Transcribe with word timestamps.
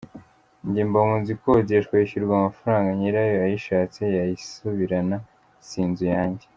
Njye 0.67 0.83
mba 0.89 0.99
nzu 1.19 1.29
ikodeshwa 1.37 1.93
yishyurwa 1.95 2.33
amafaranga, 2.37 2.89
nyirayo 2.99 3.37
ayishatse 3.45 4.01
yayisubirana 4.17 5.17
si 5.67 5.77
inzu 5.85 6.05
yanjye. 6.15 6.45